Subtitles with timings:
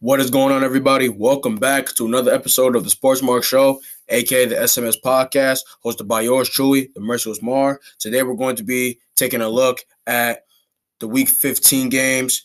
[0.00, 1.08] What is going on, everybody?
[1.08, 6.06] Welcome back to another episode of the Sports Mark Show, aka the SMS Podcast, hosted
[6.06, 7.80] by yours truly, the Merciless Mar.
[7.98, 10.44] Today, we're going to be taking a look at
[11.00, 12.44] the Week 15 games,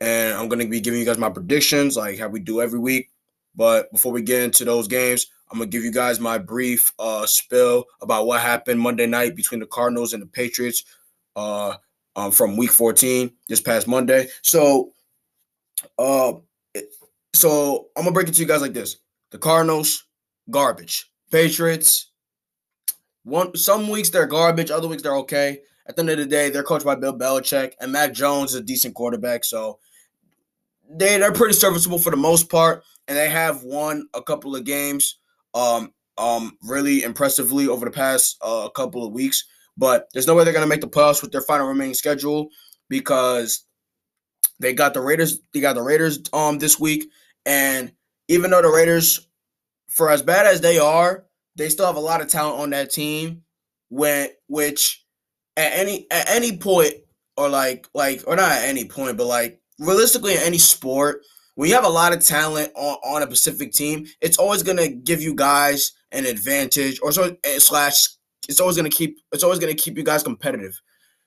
[0.00, 2.80] and I'm going to be giving you guys my predictions, like how we do every
[2.80, 3.10] week.
[3.54, 7.26] But before we get into those games, I'm gonna give you guys my brief uh,
[7.26, 10.82] spill about what happened Monday night between the Cardinals and the Patriots
[11.36, 11.76] uh,
[12.16, 14.26] um, from Week 14 this past Monday.
[14.42, 14.90] So,
[15.96, 16.32] uh,
[17.32, 18.96] so I'm gonna break it to you guys like this:
[19.30, 20.04] the Cardinals,
[20.50, 21.08] garbage.
[21.30, 22.10] Patriots,
[23.24, 25.60] one some weeks they're garbage, other weeks they're okay.
[25.86, 28.60] At the end of the day, they're coached by Bill Belichick, and Mac Jones is
[28.60, 29.78] a decent quarterback, so
[30.88, 34.64] they they're pretty serviceable for the most part, and they have won a couple of
[34.64, 35.18] games,
[35.54, 39.44] um, um, really impressively over the past uh, couple of weeks.
[39.76, 42.48] But there's no way they're gonna make the playoffs with their final remaining schedule
[42.88, 43.64] because
[44.62, 45.40] they got the Raiders.
[45.52, 47.10] They got the Raiders um this week,
[47.44, 47.92] and
[48.28, 49.28] even though the Raiders,
[49.88, 52.90] for as bad as they are, they still have a lot of talent on that
[52.90, 53.42] team.
[53.90, 55.04] When which
[55.56, 56.94] at any at any point
[57.36, 61.22] or like like or not at any point, but like realistically in any sport,
[61.56, 64.88] when you have a lot of talent on, on a specific team, it's always gonna
[64.88, 68.06] give you guys an advantage, or so slash
[68.48, 70.80] it's always gonna keep it's always gonna keep you guys competitive.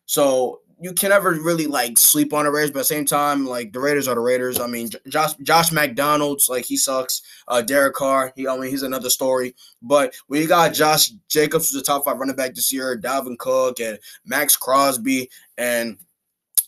[0.07, 3.45] So you can never really like sleep on the Raiders, but at the same time,
[3.45, 4.59] like the Raiders are the Raiders.
[4.59, 7.21] I mean, Josh Josh McDaniels like he sucks.
[7.47, 9.55] Uh, Derek Carr, he I mean he's another story.
[9.81, 13.37] But when you got Josh Jacobs, who's the top five running back this year, Dalvin
[13.37, 15.97] Cook and Maxx Crosby, and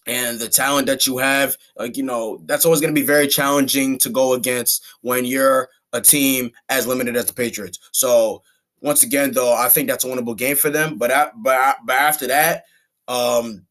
[0.05, 3.27] and the talent that you have, like you know, that's always going to be very
[3.27, 7.79] challenging to go against when you're a team as limited as the Patriots.
[7.91, 8.41] So
[8.79, 10.97] once again, though, I think that's a winnable game for them.
[10.97, 12.63] But I, but but after that,
[13.07, 13.65] um,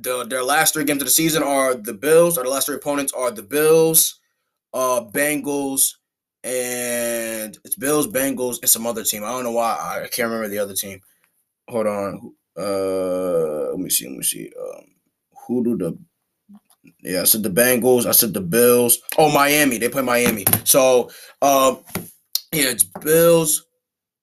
[0.00, 2.76] the their last three games of the season are the Bills, or the last three
[2.76, 4.20] opponents are the Bills,
[4.74, 5.92] uh, Bengals,
[6.44, 9.24] and it's Bills, Bengals, and some other team.
[9.24, 11.00] I don't know why I can't remember the other team.
[11.68, 12.34] Hold on.
[12.56, 14.08] Uh, let me see.
[14.08, 14.52] Let me see.
[14.58, 14.84] Um,
[15.46, 15.98] who do the
[17.02, 18.06] yeah, I said the Bengals.
[18.06, 18.98] I said the Bills.
[19.18, 19.78] Oh, Miami.
[19.78, 20.44] They play Miami.
[20.64, 21.10] So,
[21.42, 21.80] um,
[22.52, 23.65] yeah, it's Bills,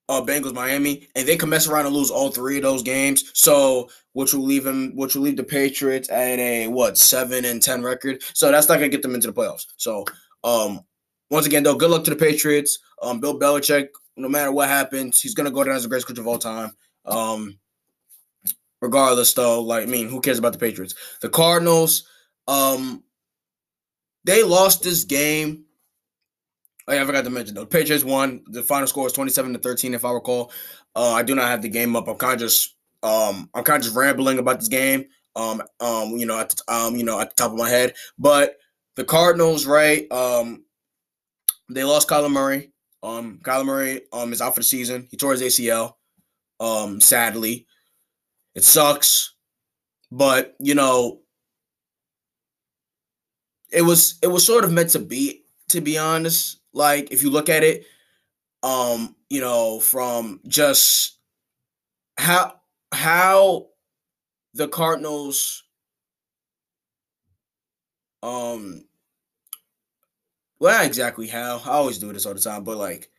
[0.08, 3.30] uh, Bengals, Miami, and they can mess around and lose all three of those games.
[3.34, 7.62] So, which will leave them, which will leave the Patriots at a what seven and
[7.62, 8.22] ten record.
[8.34, 9.66] So that's not gonna get them into the playoffs.
[9.76, 10.04] So,
[10.42, 10.80] um,
[11.30, 12.78] once again, though, good luck to the Patriots.
[13.02, 16.18] Um, Bill Belichick, no matter what happens, he's gonna go down as the greatest coach
[16.18, 16.72] of all time.
[17.06, 17.58] Um,
[18.80, 20.94] regardless, though, like I mean, who cares about the Patriots?
[21.22, 22.06] The Cardinals,
[22.46, 23.02] um,
[24.24, 25.64] they lost this game
[26.86, 27.66] Oh yeah, I forgot to mention though.
[27.66, 28.42] Patriots won.
[28.46, 30.52] The final score was twenty seven to thirteen, if I recall.
[30.94, 32.08] Uh, I do not have the game up.
[32.08, 35.06] I'm kind of just um, I'm kind of just rambling about this game.
[35.36, 37.94] Um, um, you know, at the, um, you know, at the top of my head.
[38.18, 38.56] But
[38.96, 40.10] the Cardinals, right?
[40.12, 40.64] Um,
[41.68, 42.70] they lost Kyler Murray.
[43.02, 45.08] Um, Kyler Murray um is out for the season.
[45.10, 45.94] He tore his ACL.
[46.60, 47.66] Um, sadly,
[48.54, 49.34] it sucks,
[50.12, 51.20] but you know,
[53.72, 55.40] it was it was sort of meant to be.
[55.70, 57.86] To be honest, like if you look at it,
[58.62, 61.18] um, you know, from just
[62.18, 62.60] how
[62.92, 63.68] how
[64.54, 65.64] the Cardinals
[68.22, 68.84] um
[70.60, 73.10] well not exactly how I always do this all the time, but like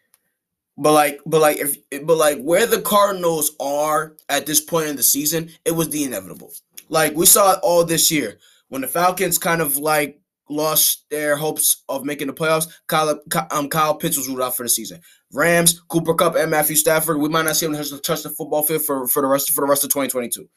[0.77, 4.95] but like but like if but like where the Cardinals are at this point in
[4.95, 6.51] the season, it was the inevitable.
[6.89, 8.39] Like we saw it all this year
[8.69, 10.19] when the Falcons kind of like
[10.49, 12.67] lost their hopes of making the playoffs.
[12.87, 13.19] Kyle,
[13.51, 15.01] um, Kyle Pitts was ruled out for the season.
[15.33, 17.19] Rams, Cooper Kupp, and Matthew Stafford.
[17.19, 19.67] We might not see them touch the football field for, for the rest for the
[19.67, 20.47] rest of 2022.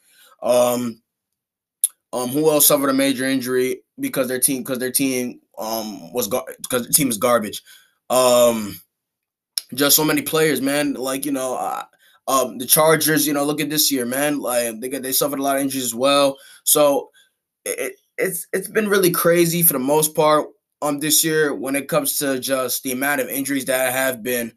[0.41, 1.01] Um,
[2.13, 6.27] um, who else suffered a major injury because their team because their team um was
[6.27, 7.61] because the team is garbage.
[8.09, 8.79] Um,
[9.75, 10.93] just so many players, man.
[10.93, 11.83] Like you know, uh,
[12.27, 13.27] um, the Chargers.
[13.27, 14.39] You know, look at this year, man.
[14.39, 16.37] Like they get they suffered a lot of injuries as well.
[16.63, 17.09] So
[17.65, 20.47] it, it's it's been really crazy for the most part
[20.81, 24.53] um this year when it comes to just the amount of injuries that have been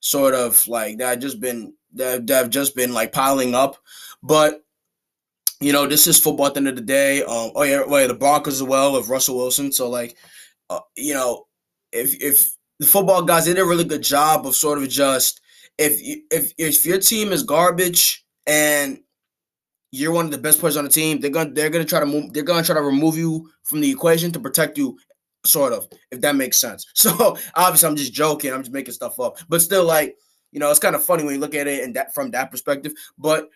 [0.00, 3.76] sort of like that just been that, that have just been like piling up.
[4.22, 4.62] But
[5.60, 7.22] you know, this is football at the end of the day.
[7.22, 9.70] Um, oh yeah, well, the Broncos as well of Russell Wilson.
[9.70, 10.16] So like,
[10.70, 11.46] uh, you know,
[11.92, 15.40] if if the football guys did a really good job of sort of just
[15.78, 15.98] if
[16.30, 18.98] if if your team is garbage and
[19.92, 21.20] you're one of the best players on the team.
[21.20, 22.32] They're gonna they're gonna try to move.
[22.32, 24.98] They're gonna try to remove you from the equation to protect you,
[25.44, 26.86] sort of, if that makes sense.
[26.94, 28.52] So obviously, I'm just joking.
[28.52, 30.16] I'm just making stuff up, but still, like
[30.50, 32.50] you know, it's kind of funny when you look at it and that from that
[32.50, 32.92] perspective.
[33.18, 33.48] But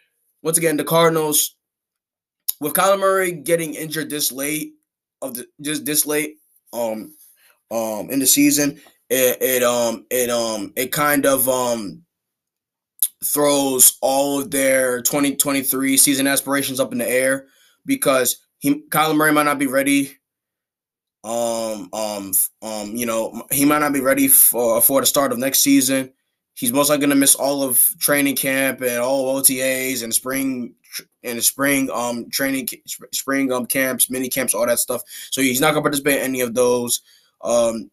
[0.42, 1.56] once again, the Cardinals
[2.60, 4.74] with Kyler Murray getting injured this late
[5.22, 6.36] of the just this late,
[6.72, 7.14] um,
[7.70, 12.02] um in the season, it, it um it um it kind of um
[13.24, 17.46] throws all of their 2023 season aspirations up in the air
[17.84, 20.16] because he Kyler Murray might not be ready.
[21.24, 22.32] Um, um,
[22.62, 26.12] um, you know, he might not be ready for for the start of next season.
[26.54, 30.74] He's most likely gonna miss all of training camp and all of OTAs and spring
[31.22, 32.68] and spring um training
[33.12, 35.02] spring um camps, mini camps, all that stuff.
[35.30, 37.00] So he's not gonna participate in any of those.
[37.42, 37.90] Um,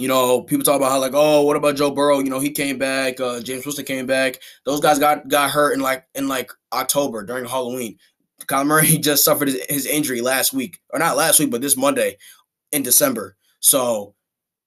[0.00, 2.18] you know, people talk about how like, oh, what about Joe Burrow?
[2.20, 3.20] You know, he came back.
[3.20, 4.40] Uh, Jameis Winston came back.
[4.64, 7.98] Those guys got got hurt in like in like October during Halloween.
[8.46, 11.76] Kyler Murray just suffered his, his injury last week, or not last week, but this
[11.76, 12.16] Monday
[12.72, 13.36] in December.
[13.60, 14.14] So,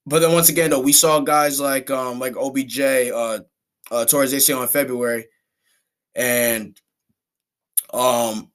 [0.06, 3.39] but then once again, though, we saw guys like um like OBJ uh
[3.91, 5.25] uh towards ACL in February,
[6.15, 6.80] and
[7.94, 8.51] um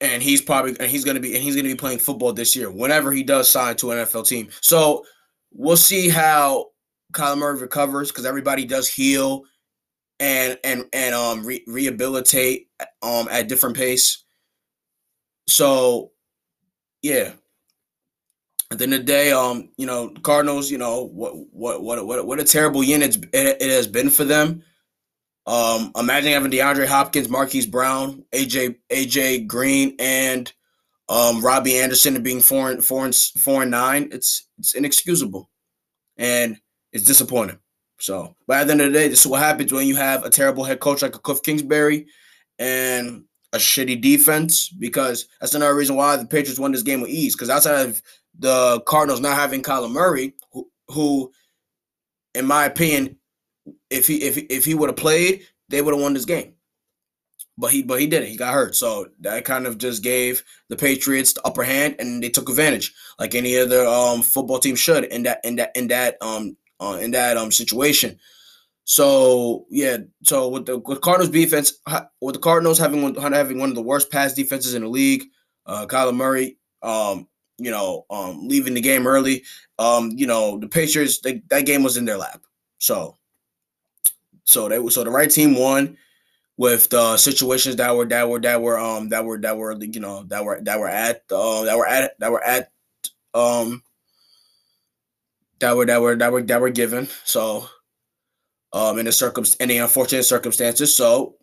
[0.00, 2.70] and he's probably and he's gonna be and he's gonna be playing football this year
[2.70, 4.48] whenever he does sign to an NFL team.
[4.60, 5.04] So
[5.54, 6.66] we'll see how
[7.12, 9.44] Kyler Murray recovers because everybody does heal
[10.20, 12.68] and and and um re- rehabilitate
[13.02, 14.24] um at different pace.
[15.46, 16.12] So
[17.02, 17.32] yeah.
[18.70, 22.06] At the end of the day, um, you know, Cardinals, you know, what what what
[22.06, 23.28] what what a terrible it's, it,
[23.60, 24.62] it has been for them.
[25.46, 30.50] Um, imagine having DeAndre Hopkins, Marquise Brown, AJ AJ Green, and
[31.12, 34.08] um, Robbie Anderson and being four and four and four and nine.
[34.12, 35.50] It's it's inexcusable,
[36.16, 36.56] and
[36.92, 37.58] it's disappointing.
[38.00, 40.24] So, but at the end of the day, this is what happens when you have
[40.24, 42.06] a terrible head coach like a Cliff Kingsbury
[42.58, 44.70] and a shitty defense.
[44.70, 47.36] Because that's another reason why the Patriots won this game with ease.
[47.36, 48.02] Because outside of
[48.38, 51.30] the Cardinals not having Kyler Murray, who, who
[52.34, 53.18] in my opinion,
[53.90, 56.54] if he if if he would have played, they would have won this game.
[57.62, 58.28] But he but he didn't.
[58.28, 58.74] He got hurt.
[58.74, 62.92] So that kind of just gave the Patriots the upper hand and they took advantage,
[63.20, 66.98] like any other um football team should in that in that in that um uh,
[67.00, 68.18] in that um situation.
[68.82, 71.74] So yeah, so with the with Cardinals defense,
[72.20, 75.22] with the Cardinals having one, having one of the worst pass defenses in the league,
[75.66, 77.28] uh, Kyler Murray, um,
[77.58, 79.44] you know, um, leaving the game early,
[79.78, 82.40] um, you know, the Patriots, they, that game was in their lap.
[82.78, 83.18] So,
[84.42, 85.96] so they so the right team won
[86.56, 90.00] with the situations that were that were that were um that were that were you
[90.00, 92.70] know that were that were at uh, that were at that were at
[93.34, 93.82] um
[95.60, 97.08] that were that were that were that were given.
[97.24, 97.66] So
[98.72, 100.94] um in the circum any unfortunate circumstances.
[100.94, 101.36] So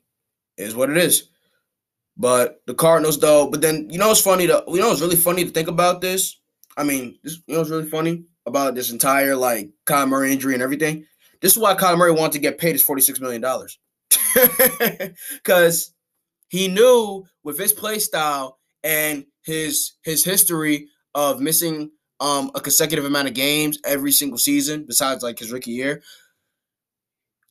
[0.57, 1.29] is what it is.
[2.17, 5.15] But the Cardinals though, but then you know it's funny to you know it's really
[5.15, 6.39] funny to think about this.
[6.77, 10.53] I mean, this, you know it's really funny about this entire like Kyler Murray injury
[10.53, 11.05] and everything.
[11.41, 13.43] This is why Kyler Murray wanted to get paid his $46 million.
[15.33, 15.93] Because
[16.49, 23.05] he knew with his play style and his his history of missing um a consecutive
[23.05, 26.01] amount of games every single season, besides like his rookie year.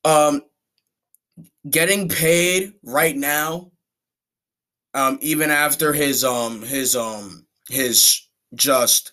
[0.05, 0.43] Um
[1.69, 3.71] getting paid right now,
[4.95, 9.13] um, even after his um his um his just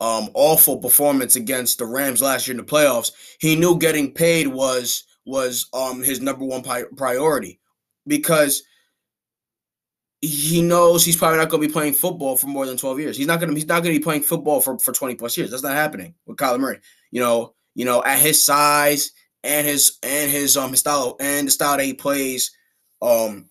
[0.00, 4.46] um, awful performance against the Rams last year in the playoffs, he knew getting paid
[4.48, 7.60] was was um, his number one priority
[8.06, 8.62] because
[10.20, 13.16] he knows he's probably not going to be playing football for more than 12 years.
[13.16, 15.36] He's not going to he's not going to be playing football for, for 20 plus
[15.36, 15.50] years.
[15.50, 16.80] That's not happening with Kyler Murray.
[17.10, 21.46] You know, you know, at his size and his and his um his style and
[21.46, 22.50] the style that he plays
[23.00, 23.48] um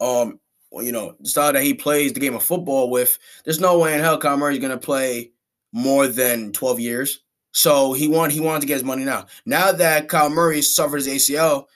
[0.00, 0.38] um
[0.72, 3.94] you know, the style that he plays the game of football with, there's no way
[3.94, 5.30] in hell Kyler Murray is going to play
[5.72, 7.20] more than 12 years.
[7.54, 9.26] So he wanted he wanted to get his money now.
[9.46, 11.66] Now that Kyle Murray suffered his ACL,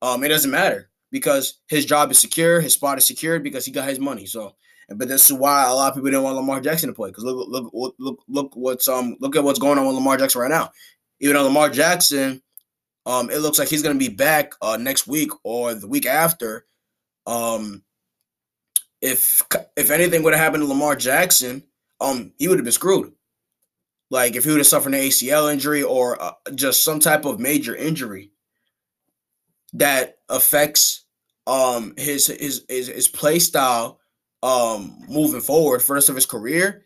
[0.00, 3.72] um, it doesn't matter because his job is secure, his spot is secured because he
[3.72, 4.26] got his money.
[4.26, 4.54] So,
[4.88, 7.24] but this is why a lot of people didn't want Lamar Jackson to play because
[7.24, 10.50] look look look look what's um look at what's going on with Lamar Jackson right
[10.50, 10.70] now.
[11.18, 12.40] Even though Lamar Jackson,
[13.04, 16.64] um, it looks like he's gonna be back uh next week or the week after.
[17.26, 17.82] Um,
[19.00, 19.42] if
[19.76, 21.64] if anything would have happened to Lamar Jackson,
[22.00, 23.12] um, he would have been screwed
[24.10, 27.40] like if he would have suffered an ACL injury or uh, just some type of
[27.40, 28.30] major injury
[29.74, 31.04] that affects
[31.46, 34.00] um his his his, his play style
[34.42, 36.84] um moving forward for the rest of his career,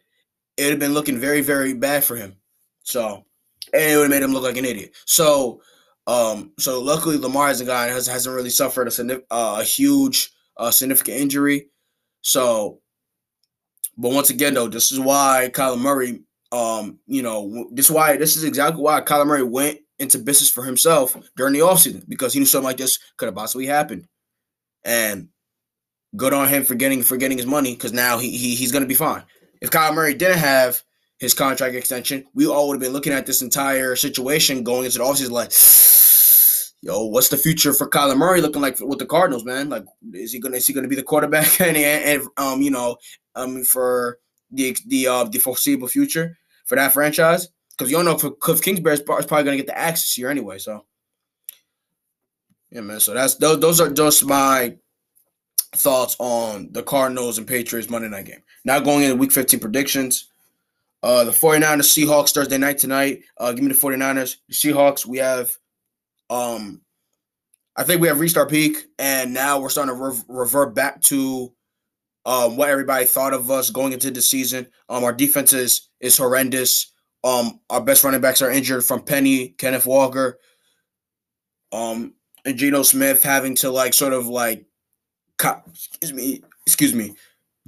[0.56, 2.36] it would have been looking very very bad for him.
[2.82, 3.24] So
[3.72, 4.94] and it would have made him look like an idiot.
[5.04, 5.62] So
[6.06, 10.30] um so luckily Lamar is a guy has hasn't really suffered a uh, a huge
[10.56, 11.68] uh, significant injury.
[12.22, 12.80] So
[13.96, 16.22] but once again though, this is why Kyler Murray
[16.52, 20.50] um, you know, this is why this is exactly why Kyler Murray went into business
[20.50, 24.06] for himself during the offseason because he knew something like this could have possibly happened.
[24.84, 25.28] And
[26.16, 28.86] good on him for getting for getting his money because now he, he he's gonna
[28.86, 29.22] be fine.
[29.60, 30.82] If Kyler Murray didn't have
[31.18, 34.98] his contract extension, we all would have been looking at this entire situation going into
[34.98, 35.50] the offseason like,
[36.82, 39.68] yo, what's the future for Kyler Murray looking like with the Cardinals, man?
[39.68, 42.96] Like, is he gonna is he gonna be the quarterback and, and um you know
[43.34, 44.18] um for
[44.50, 46.36] the the uh the foreseeable future
[46.66, 47.48] for that franchise?
[47.76, 50.30] Because you don't know if Cliff Kingsbury is probably gonna get the axe this year
[50.30, 50.58] anyway.
[50.58, 50.84] So
[52.70, 53.00] yeah, man.
[53.00, 54.76] So that's those those are just my
[55.74, 58.42] thoughts on the Cardinals and Patriots Monday night game.
[58.64, 60.28] Now going into week 15 predictions.
[61.02, 63.22] Uh, the 49ers Seahawks Thursday night tonight.
[63.36, 64.36] Uh, give me the 49ers.
[64.48, 65.56] The Seahawks, we have
[66.30, 66.80] um
[67.76, 71.00] I think we have reached our peak and now we're starting to re- revert back
[71.02, 71.52] to
[72.28, 74.66] um what everybody thought of us going into the season.
[74.88, 76.92] Um our defense is is horrendous.
[77.24, 80.38] Um our best running backs are injured from Penny, Kenneth Walker,
[81.72, 82.12] um
[82.44, 84.66] and Geno Smith having to like sort of like
[85.42, 87.14] excuse me, excuse me,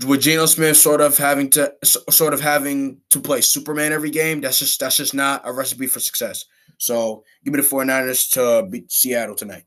[0.06, 4.40] with Geno Smith sort of having to sort of having to play Superman every game,
[4.42, 6.44] that's just that's just not a recipe for success.
[6.76, 9.64] So give me the 49ers to beat Seattle tonight.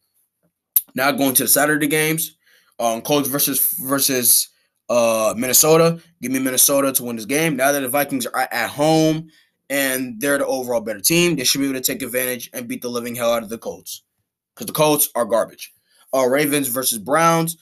[0.96, 2.38] Now going to the Saturday games.
[2.80, 4.50] Um Colts versus versus
[4.94, 6.00] uh Minnesota.
[6.22, 7.56] Give me Minnesota to win this game.
[7.56, 9.30] Now that the Vikings are at home
[9.70, 12.84] and they're the overall better team, they should be able to take advantage and beat
[12.84, 14.04] the living hell out of the Colts.
[14.54, 15.74] Because the Colts are garbage.
[16.14, 17.58] Uh Ravens versus Browns.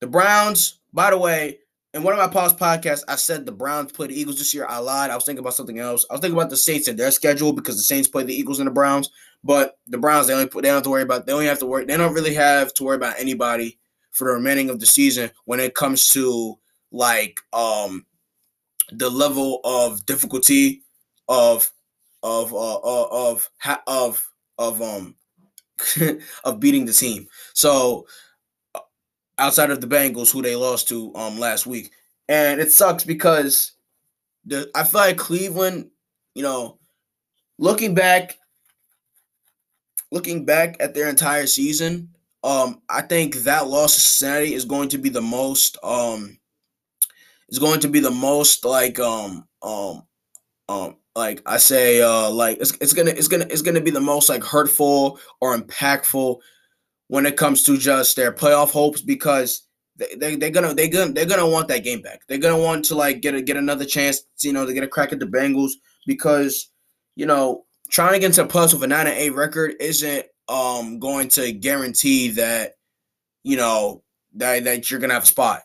[0.00, 1.58] The Browns, by the way,
[1.92, 4.66] in one of my past podcasts, I said the Browns play the Eagles this year.
[4.66, 5.10] I lied.
[5.10, 6.06] I was thinking about something else.
[6.08, 8.60] I was thinking about the Saints and their schedule because the Saints play the Eagles
[8.60, 9.10] and the Browns.
[9.44, 11.26] But the Browns, they only they don't have to worry about.
[11.26, 11.84] They only have to worry.
[11.84, 13.78] They don't really have to worry about anybody
[14.16, 16.58] for the remaining of the season when it comes to
[16.90, 18.06] like um
[18.92, 20.82] the level of difficulty
[21.28, 21.70] of
[22.22, 23.50] of uh, uh of
[23.86, 24.26] of
[24.58, 25.14] of um
[26.44, 27.28] of beating the team.
[27.52, 28.06] So
[29.38, 31.90] outside of the Bengals, who they lost to um last week.
[32.28, 33.72] And it sucks because
[34.46, 35.90] the I feel like Cleveland,
[36.34, 36.78] you know,
[37.58, 38.38] looking back,
[40.10, 42.08] looking back at their entire season,
[42.46, 46.38] um, I think that loss to Cincinnati is going to be the most um
[47.48, 50.06] is going to be the most like um um
[50.68, 54.00] um like I say uh like it's, it's gonna it's gonna it's gonna be the
[54.00, 56.38] most like hurtful or impactful
[57.08, 61.12] when it comes to just their playoff hopes because they, they they're gonna they gonna
[61.12, 62.20] they're gonna want that game back.
[62.28, 64.88] They're gonna want to like get a get another chance, you know, to get a
[64.88, 65.72] crack at the Bengals
[66.06, 66.70] because
[67.16, 70.26] you know trying to get into a plus with a nine and eight record isn't
[70.48, 72.74] um going to guarantee that
[73.42, 74.02] you know
[74.34, 75.62] that that you're gonna have a spot.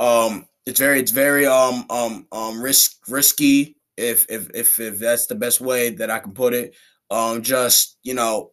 [0.00, 5.26] Um, it's very it's very um um um risk risky if if if if that's
[5.26, 6.74] the best way that I can put it.
[7.10, 8.52] Um, just you know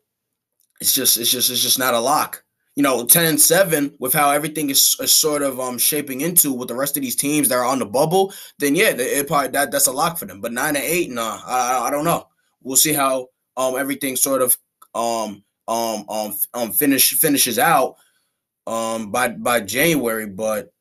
[0.80, 2.44] it's just it's just it's just not a lock.
[2.76, 6.54] You know, 10 and 7 with how everything is, is sort of um shaping into
[6.54, 9.50] with the rest of these teams that are on the bubble, then yeah, it probably
[9.50, 10.42] that that's a lock for them.
[10.42, 12.28] But 9 and 8, nah, I, I don't know.
[12.62, 14.58] We'll see how um everything sort of
[14.94, 17.96] um um um um finish finishes out
[18.68, 20.74] um by by January, but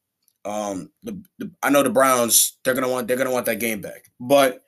[0.45, 3.81] um the, the I know the Browns they're gonna want they're gonna want that game
[3.81, 4.11] back.
[4.19, 4.63] But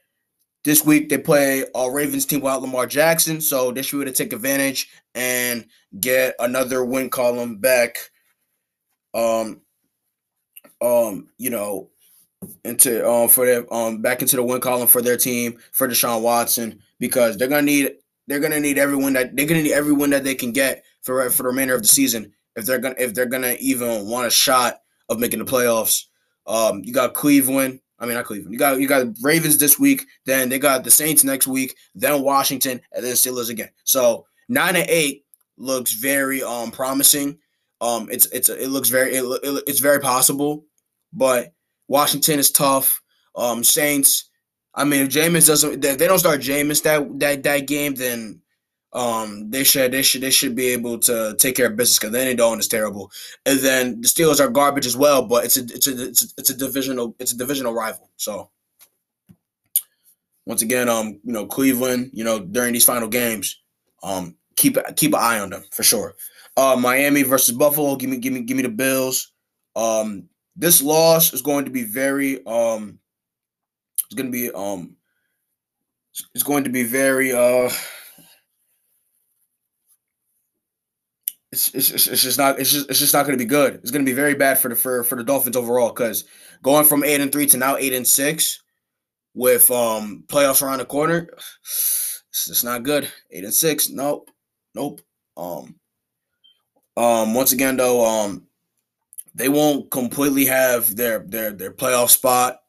[0.64, 4.12] this week they play a Ravens team without Lamar Jackson, so they should be able
[4.12, 5.66] to take advantage and
[5.98, 7.96] get another win column back.
[9.14, 9.60] Um,
[10.80, 11.90] um, you know,
[12.64, 16.22] into um for their um back into the win column for their team for Deshaun
[16.22, 17.92] Watson because they're gonna need
[18.26, 21.28] they're gonna need everyone that they're gonna need every win that they can get for
[21.30, 24.30] for the remainder of the season if they're gonna if they're gonna even want a
[24.30, 26.04] shot of making the playoffs.
[26.46, 28.52] Um, you got Cleveland I mean, not Cleveland.
[28.52, 30.06] You got you got Ravens this week.
[30.26, 31.76] Then they got the Saints next week.
[31.94, 33.70] Then Washington, and then Steelers again.
[33.84, 35.24] So nine and eight
[35.56, 37.38] looks very um promising.
[37.80, 40.64] Um, it's it's it looks very it, it, it's very possible,
[41.12, 41.54] but
[41.86, 43.00] Washington is tough.
[43.36, 44.30] Um, Saints.
[44.74, 48.40] I mean, if Jameis doesn't, if they don't start Jameis that that that game, then
[48.92, 52.12] um, they should they should they should be able to take care of business because
[52.12, 53.10] then they don't is terrible.
[53.46, 56.26] And then the Steelers are garbage as well, but it's a it's a it's a,
[56.38, 58.10] it's a divisional it's a divisional rival.
[58.16, 58.50] So
[60.46, 63.60] once again, um, you know Cleveland, you know during these final games,
[64.02, 66.14] um, keep keep an eye on them for sure.
[66.56, 67.96] Uh, Miami versus Buffalo.
[67.96, 69.32] Give me give me give me the Bills.
[69.74, 72.98] Um, this loss is going to be very um,
[74.12, 74.94] it's going to be um,
[76.34, 77.70] it's going to be very uh
[81.50, 83.76] it's, it's, it's just not it's just it's just not going to be good.
[83.76, 86.24] It's going to be very bad for the for, for the Dolphins overall because
[86.62, 88.62] going from eight and three to now eight and six
[89.32, 91.28] with um playoffs around the corner,
[91.62, 93.10] it's, it's not good.
[93.30, 94.30] Eight and six, nope,
[94.74, 95.00] nope.
[95.38, 95.76] Um,
[96.98, 98.46] um, once again though, um,
[99.34, 102.61] they won't completely have their their their playoff spot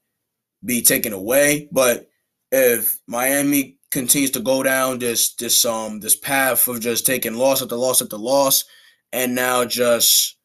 [0.64, 1.68] be taken away.
[1.72, 2.10] But
[2.52, 7.62] if Miami continues to go down this this um this path of just taking loss
[7.62, 8.66] after loss after loss,
[9.12, 10.38] and now just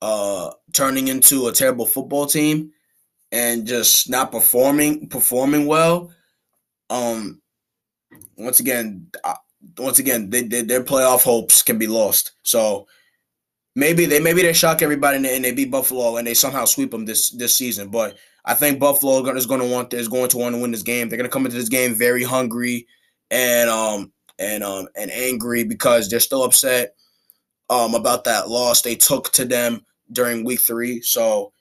[0.00, 2.72] uh turning into a terrible football team
[3.30, 6.12] and just not performing performing well,
[6.90, 7.40] um,
[8.36, 9.06] once again,
[9.78, 12.32] once again, they, they, their playoff hopes can be lost.
[12.42, 12.86] So
[13.74, 16.66] maybe they maybe they shock everybody and they, and they beat Buffalo and they somehow
[16.66, 17.88] sweep them this this season.
[17.88, 20.82] But I think Buffalo is going to want is going to want to win this
[20.82, 21.08] game.
[21.08, 22.86] They're going to come into this game very hungry
[23.30, 26.94] and um and um and angry because they're still upset
[27.70, 31.00] um about that loss they took to them during week three.
[31.02, 31.52] So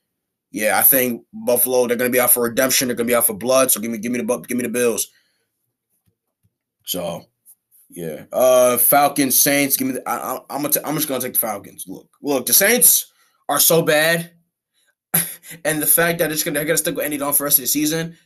[0.51, 2.87] yeah, I think Buffalo they're going to be out for redemption.
[2.87, 3.71] They're going to be out for blood.
[3.71, 5.07] So give me give me the give me the Bills.
[6.85, 7.25] So
[7.93, 9.75] yeah, uh, Falcons Saints.
[9.75, 9.93] Give me.
[9.95, 10.69] The, I, am gonna.
[10.69, 11.85] T- I'm just gonna take the Falcons.
[11.87, 12.45] Look, look.
[12.45, 13.11] The Saints
[13.49, 14.31] are so bad,
[15.65, 17.59] and the fact that it's gonna they're gonna stick with Andy Dalton for the rest
[17.59, 18.17] of the season,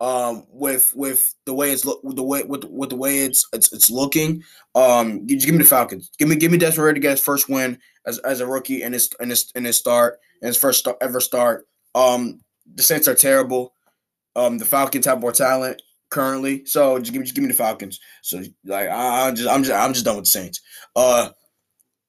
[0.00, 3.46] um, with with the way it's look, with the way with with the way it's
[3.52, 4.42] it's, it's looking,
[4.74, 6.10] um, just give me the Falcons.
[6.18, 8.92] Give me give me Desmond to get his first win as, as a rookie in
[8.92, 11.66] his in his in his start in his first start, ever start.
[11.94, 12.40] Um,
[12.74, 13.72] the Saints are terrible.
[14.34, 16.64] Um, the Falcons have more talent currently.
[16.66, 18.00] So just give me just give me the Falcons.
[18.22, 20.60] So like I, am just I'm just I'm just done with the Saints.
[20.94, 21.30] Uh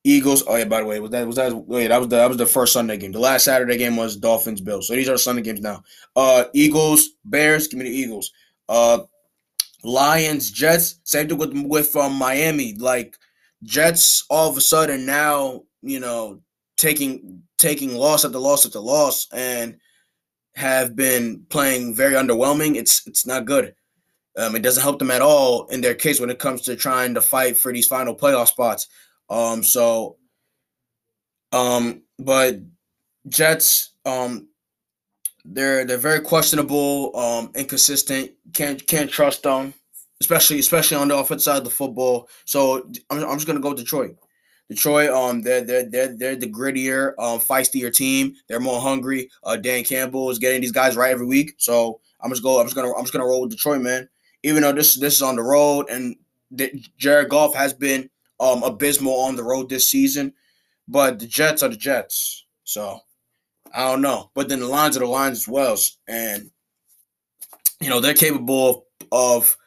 [0.10, 0.44] Eagles.
[0.48, 2.38] Oh yeah, by the way, was that was that wait, that was the that was
[2.38, 3.12] the first Sunday game.
[3.12, 4.88] The last Saturday game was Dolphins Bills.
[4.88, 5.84] So these are Sunday games now.
[6.16, 8.32] Uh Eagles, Bears, give me the Eagles.
[8.70, 9.00] Uh
[9.84, 12.76] Lions, Jets, same thing with with um, Miami.
[12.76, 13.18] Like
[13.64, 16.42] Jets all of a sudden now, you know,
[16.78, 19.78] taking taking loss after loss after loss and
[20.56, 22.76] have been playing very underwhelming.
[22.76, 23.76] It's it's not good.
[24.38, 27.16] Um, it doesn't help them at all in their case when it comes to trying
[27.16, 28.88] to fight for these final playoff spots.
[29.30, 30.18] Um, so,
[31.52, 32.60] um, but
[33.28, 34.48] Jets, um,
[35.46, 38.32] they're they're very questionable, um, inconsistent.
[38.54, 39.74] Can't can't trust them,
[40.22, 42.30] especially especially on the offense side of the football.
[42.46, 44.16] So I'm, I'm just gonna go Detroit.
[44.70, 48.34] Detroit, um, they're they're they're, they're the grittier, um, feistier team.
[48.50, 49.30] They're more hungry.
[49.44, 51.54] Uh, Dan Campbell is getting these guys right every week.
[51.58, 52.60] So I'm just go.
[52.60, 54.10] I'm just gonna I'm just gonna roll with Detroit, man
[54.44, 56.16] even though this this is on the road and
[56.98, 60.34] Jared Goff has been um, abysmal on the road this season,
[60.88, 62.45] but the Jets are the Jets.
[62.63, 63.00] So
[63.73, 64.32] I don't know.
[64.34, 66.50] But then the Lions are the lines as well, and
[67.82, 69.58] you know they're capable of,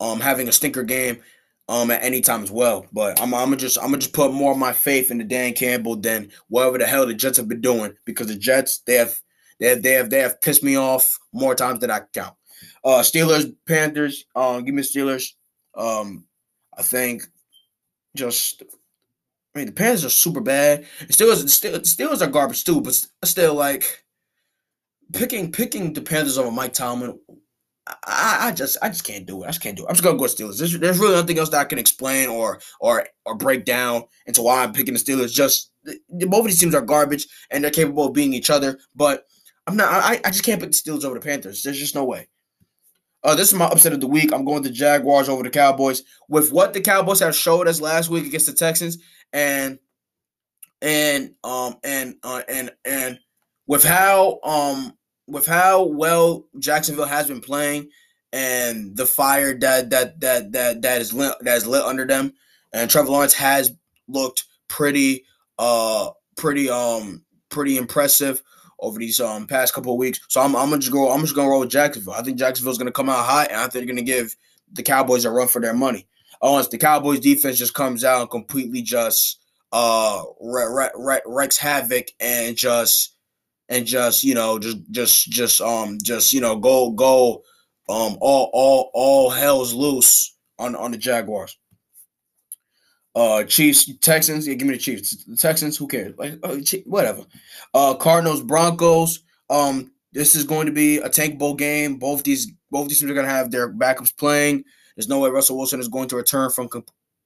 [0.00, 1.20] of um, having a stinker game
[1.68, 2.86] um, at any time as well.
[2.92, 5.52] But I'm, I'm gonna just I'm gonna just put more of my faith into Dan
[5.52, 9.20] Campbell than whatever the hell the Jets have been doing because the Jets they have
[9.60, 12.34] they have they have, they have pissed me off more times than I can count.
[12.84, 14.24] Uh, Steelers, Panthers.
[14.34, 15.32] Um, give me Steelers.
[15.76, 16.24] Um,
[16.76, 17.22] I think
[18.16, 18.62] just.
[19.54, 20.86] I mean, the Panthers are super bad.
[21.00, 22.94] The Steelers, the Steelers are garbage too, but
[23.24, 24.04] still, like
[25.12, 27.18] picking picking the Panthers over Mike Tomlin.
[28.04, 29.46] I, I just I just can't do it.
[29.46, 29.86] I just can't do it.
[29.88, 30.58] I'm just gonna go Steelers.
[30.58, 34.42] There's, there's really nothing else that I can explain or or or break down into
[34.42, 35.32] why I'm picking the Steelers.
[35.32, 35.72] Just
[36.10, 38.78] both of these teams are garbage and they're capable of being each other.
[38.94, 39.26] But
[39.66, 39.88] I'm not.
[39.90, 41.62] I, I just can't pick the Steelers over the Panthers.
[41.62, 42.28] There's just no way.
[43.22, 44.32] Uh, this is my upset of the week.
[44.32, 46.02] I'm going to Jaguars over the Cowboys.
[46.28, 48.98] With what the Cowboys have showed us last week against the Texans,
[49.32, 49.78] and
[50.80, 53.18] and um and uh, and and
[53.66, 57.90] with how um with how well Jacksonville has been playing,
[58.32, 62.32] and the fire that that that that that is lit that is lit under them,
[62.72, 63.72] and Trevor Lawrence has
[64.08, 65.24] looked pretty
[65.58, 68.42] uh pretty um pretty impressive
[68.80, 70.20] over these um past couple of weeks.
[70.28, 71.10] So I'm, I'm gonna just go.
[71.10, 72.14] I'm just gonna roll with Jacksonville.
[72.14, 74.36] I think Jacksonville's gonna come out hot, and I think they're gonna give
[74.72, 76.06] the Cowboys a run for their money.
[76.42, 79.40] Unless the Cowboys defense just comes out and completely just
[79.72, 83.14] uh re- re- havoc and just
[83.68, 87.42] and just you know just just just um just you know go go
[87.88, 91.56] um all all all hell's loose on on the Jaguars.
[93.14, 94.46] Uh, Chiefs, Texans.
[94.46, 95.24] Yeah, give me the Chiefs.
[95.24, 95.76] The Texans.
[95.76, 96.16] Who cares?
[96.16, 97.24] Like, uh, whatever.
[97.74, 99.20] Uh, Cardinals, Broncos.
[99.48, 101.96] Um, this is going to be a tank bowl game.
[101.96, 104.64] Both these both these teams are going to have their backups playing.
[104.96, 106.68] There's no way Russell Wilson is going to return from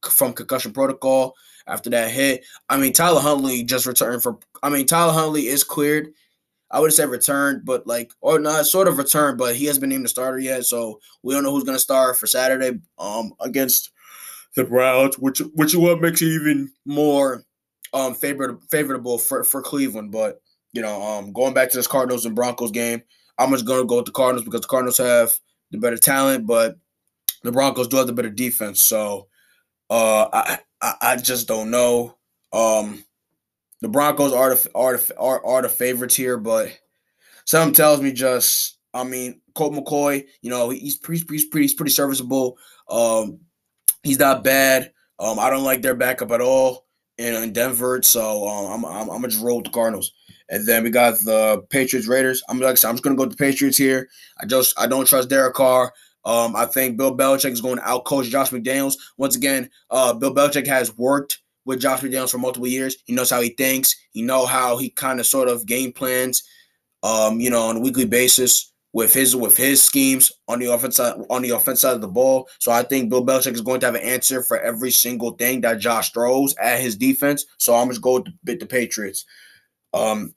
[0.02, 1.34] from concussion protocol
[1.66, 2.44] after that hit.
[2.68, 4.38] I mean, Tyler Huntley just returned for.
[4.62, 6.08] I mean, Tyler Huntley is cleared.
[6.70, 9.82] I would have said returned, but like, or not, sort of returned, but he hasn't
[9.82, 12.80] been named a starter yet, so we don't know who's going to start for Saturday
[12.98, 13.90] um against
[14.56, 17.44] the Browns, which which is what makes it even more
[17.92, 20.12] um favorable favorable for, for Cleveland.
[20.12, 20.40] But
[20.72, 23.02] you know, um going back to this Cardinals and Broncos game,
[23.38, 25.38] I'm just gonna go with the Cardinals because the Cardinals have
[25.70, 26.76] the better talent, but
[27.42, 28.82] the Broncos do have the better defense.
[28.82, 29.28] So
[29.90, 32.16] uh I I, I just don't know.
[32.52, 33.04] Um
[33.80, 36.76] the Broncos are the are the are, are the favorites here, but
[37.44, 41.74] something tells me just I mean, Colt McCoy, you know, he's pretty, he's pretty, he's
[41.74, 42.56] pretty serviceable.
[42.88, 43.40] Um,
[44.04, 44.92] he's not bad.
[45.18, 46.86] Um, I don't like their backup at all
[47.18, 50.12] in, in Denver, so um, I'm, I'm, I'm gonna just roll with the Cardinals.
[50.50, 52.42] And then we got the Patriots Raiders.
[52.48, 54.08] I'm like I said, I'm just gonna go with the Patriots here.
[54.40, 55.92] I just I don't trust Derek Carr.
[56.24, 58.94] Um, I think Bill Belichick is going to outcoach Josh McDaniels.
[59.18, 62.96] Once again, uh, Bill Belichick has worked with Josh McDaniels for multiple years.
[63.04, 63.94] He knows how he thinks.
[64.12, 66.42] He know how he kind of sort of game plans,
[67.02, 70.98] um, you know, on a weekly basis with his with his schemes on the offense
[71.00, 72.48] on the offense side of the ball.
[72.60, 75.60] So I think Bill Belichick is going to have an answer for every single thing
[75.62, 77.44] that Josh throws at his defense.
[77.58, 79.26] So I'm just going to beat the Patriots.
[79.92, 80.34] Um,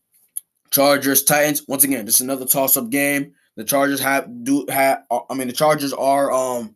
[0.72, 1.67] Chargers Titans.
[1.67, 3.32] Once again, this is another toss up game.
[3.56, 5.04] The Chargers have do have.
[5.30, 6.76] I mean, the Chargers are um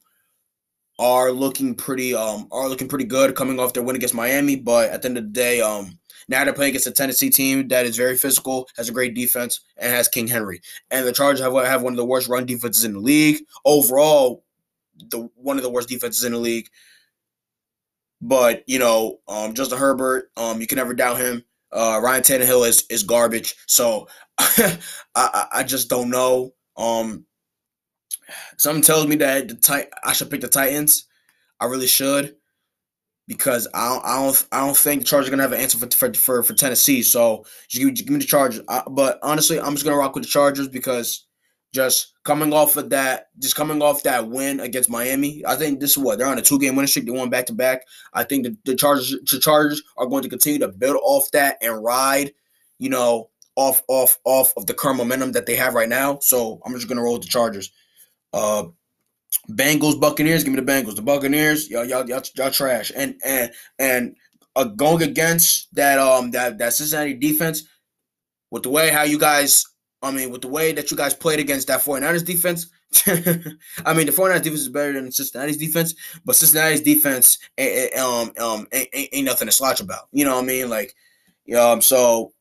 [1.00, 4.56] are looking pretty um are looking pretty good coming off their win against Miami.
[4.56, 5.98] But at the end of the day, um
[6.32, 9.60] now they're playing against a Tennessee team that is very physical, has a great defense,
[9.78, 10.62] and has King Henry.
[10.90, 14.44] And the Chargers have have one of the worst run defenses in the league overall.
[15.10, 16.70] The one of the worst defenses in the league.
[18.22, 21.44] But you know, um, Justin Herbert, um, you can never doubt him.
[21.72, 23.56] Uh, Ryan Tannehill is is garbage.
[23.68, 24.80] So I
[25.52, 26.54] I just don't know.
[26.78, 27.26] Um,
[28.58, 31.06] something tells me that the tit- I should pick the Titans.
[31.60, 32.36] I really should
[33.32, 35.78] because I don't, I don't, I don't think the Chargers are gonna have an answer
[35.78, 37.02] for for for, for Tennessee.
[37.02, 38.62] So give, give me the Chargers.
[38.68, 41.28] I, but honestly, I'm just gonna rock with the Chargers because
[41.74, 45.92] just coming off of that, just coming off that win against Miami, I think this
[45.92, 47.06] is what they're on a two game winning streak.
[47.06, 47.84] They won back to back.
[48.14, 51.56] I think the, the Chargers, the Chargers are going to continue to build off that
[51.62, 52.34] and ride,
[52.80, 56.20] you know, off off off of the current momentum that they have right now.
[56.20, 57.72] So I'm just gonna roll with the Chargers.
[58.34, 58.64] Uh,
[59.50, 60.96] Bengals, Buccaneers, give me the Bengals.
[60.96, 62.92] The Buccaneers, y'all, y'all, y'all, y'all trash.
[62.96, 64.16] And and and
[64.56, 67.64] uh, going against that um that that Cincinnati defense,
[68.50, 69.66] with the way how you guys,
[70.02, 72.70] I mean, with the way that you guys played against that 49ers defense.
[73.86, 77.38] I mean, the 49ers defense is better than Cincinnati's defense, but Cincinnati's defense
[77.98, 80.10] um um ain't, ain't nothing to slouch about.
[80.12, 80.70] You know what I mean?
[80.70, 80.94] Like,
[81.58, 82.34] um, so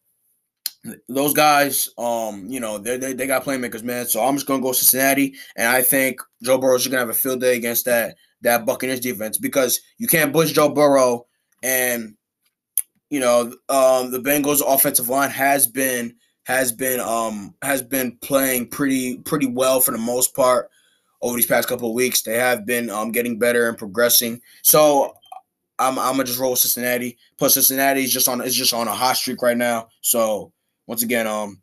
[1.09, 4.07] those guys, um, you know, they they, they got playmakers, man.
[4.07, 7.40] So I'm just gonna go Cincinnati, and I think Joe Burrow's gonna have a field
[7.40, 11.27] day against that that Buccaneers defense because you can't push Joe Burrow,
[11.62, 12.14] and
[13.11, 16.14] you know, um, the Bengals offensive line has been
[16.45, 20.71] has been um has been playing pretty pretty well for the most part
[21.21, 22.23] over these past couple of weeks.
[22.23, 24.40] They have been um getting better and progressing.
[24.62, 25.12] So
[25.79, 27.19] I'm I'm gonna just roll Cincinnati.
[27.37, 29.88] Plus Cincinnati is just on is just on a hot streak right now.
[30.01, 30.53] So
[30.90, 31.62] once again, um,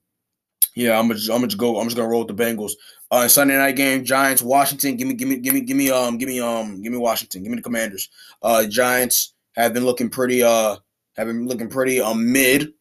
[0.73, 1.81] yeah, I'm gonna I'm gonna go.
[1.81, 2.71] I'm just gonna roll with the Bengals.
[3.11, 4.95] Uh, Sunday night game, Giants, Washington.
[4.95, 7.43] Give me, give me, give me, give me, um, give me, um, give me Washington.
[7.43, 8.07] Give me the Commanders.
[8.41, 10.77] Uh, Giants have been looking pretty, uh,
[11.17, 12.71] have been looking pretty, um, mid.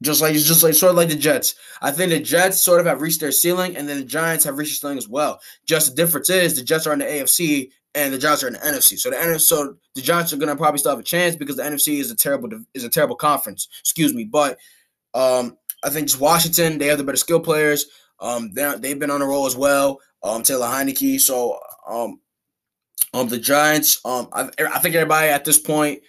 [0.00, 1.56] Just like, just like, sort of like the Jets.
[1.82, 4.58] I think the Jets sort of have reached their ceiling, and then the Giants have
[4.58, 5.40] reached their ceiling as well.
[5.66, 8.52] Just the difference is the Jets are in the AFC and the Giants are in
[8.52, 8.96] the NFC.
[8.96, 11.64] So the NFC, so the Giants are gonna probably still have a chance because the
[11.64, 13.66] NFC is a terrible is a terrible conference.
[13.80, 14.56] Excuse me, but
[15.14, 17.86] um, I think just Washington, they have the better skill players.
[18.20, 20.00] Um, they they've been on a roll as well.
[20.22, 21.20] Um, Taylor Heinicke.
[21.20, 22.20] So um,
[23.14, 24.00] um, the Giants.
[24.04, 26.02] Um, I, I think everybody at this point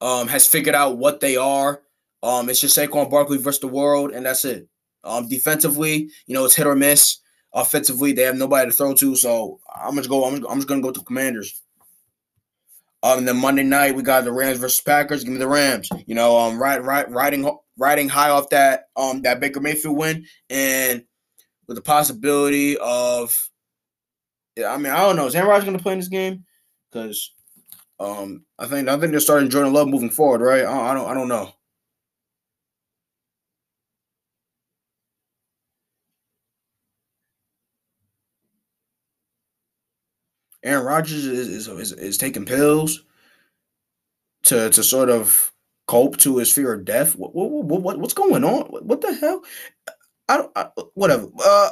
[0.00, 1.82] um has figured out what they are.
[2.22, 4.68] Um, it's just Saquon Barkley versus the world, and that's it.
[5.04, 7.18] Um, defensively, you know, it's hit or miss.
[7.52, 10.24] Offensively, they have nobody to throw to, so I'm just go.
[10.24, 11.62] I'm, I'm just gonna go to Commanders.
[13.06, 15.22] Um, then Monday night we got the Rams versus Packers.
[15.22, 15.88] Give me the Rams.
[16.06, 20.26] You know, um, right, right, riding riding high off that um that Baker Mayfield win,
[20.50, 21.04] and
[21.68, 23.50] with the possibility of,
[24.56, 26.44] yeah, I mean, I don't know, is Aaron Rodgers going to play in this game?
[26.90, 27.32] Because
[28.00, 30.64] um, I think I think they're starting Jordan Love moving forward, right?
[30.64, 31.52] I, I don't I don't know.
[40.66, 43.04] Aaron Rodgers is, is, is, is taking pills
[44.44, 45.52] to to sort of
[45.86, 47.16] cope to his fear of death?
[47.16, 48.66] What, what, what, what's going on?
[48.66, 49.42] What the hell?
[50.28, 50.52] I don't.
[50.56, 51.28] I, whatever.
[51.42, 51.70] Uh,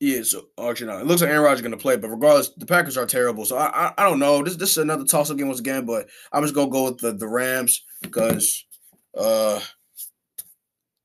[0.00, 0.22] yeah.
[0.22, 0.98] So actually, no.
[0.98, 3.44] It looks like Aaron Rodgers is gonna play, but regardless, the Packers are terrible.
[3.44, 4.42] So I, I, I don't know.
[4.42, 6.98] This, this is another toss up game once again, but I'm just gonna go with
[6.98, 8.64] the the Rams because,
[9.16, 9.60] uh,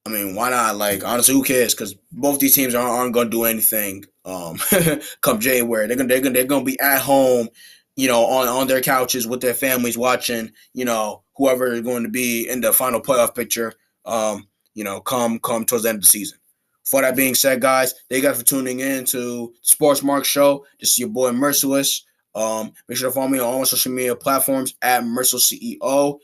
[0.06, 0.76] I mean, why not?
[0.76, 1.74] Like honestly, who cares?
[1.74, 4.04] Because both these teams aren't, aren't gonna do anything.
[4.26, 4.60] Um,
[5.22, 7.50] come January, they're gonna they're gonna they're gonna be at home
[7.96, 12.04] you know, on, on their couches with their families watching, you know, whoever is going
[12.04, 13.74] to be in the final playoff picture,
[14.06, 16.40] um, you know, come come towards the end of the season.
[16.86, 20.66] For that being said, guys, thank you guys for tuning in to Sports Mark Show.
[20.80, 22.04] This is your boy Merciless.
[22.36, 26.18] Um, make sure to follow me on all my social media platforms at Merciless CEO.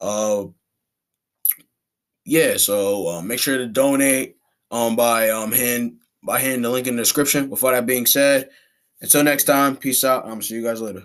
[0.00, 0.44] Uh,
[2.26, 4.36] yeah, so uh, make sure to donate
[4.72, 7.48] um by um hand by hitting the link in the description.
[7.48, 8.50] With all that being said,
[9.00, 10.26] until next time, peace out.
[10.26, 11.04] I'm see you guys later.